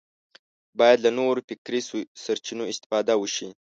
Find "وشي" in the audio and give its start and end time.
3.17-3.47